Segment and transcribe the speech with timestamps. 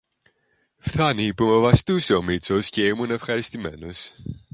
[0.77, 4.11] Φθάνει που με βαστούσε ο Μήτσος και ήμουν ευχαριστημένος.